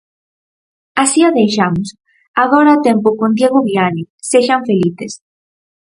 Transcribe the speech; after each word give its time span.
Así 1.03 1.19
o 1.29 1.35
deixamos, 1.39 1.89
agora 2.43 2.77
o 2.77 2.83
tempo 2.87 3.09
con 3.19 3.29
Diego 3.39 3.59
Viaño, 3.67 4.05
sexan 4.31 4.61
felices. 4.69 5.13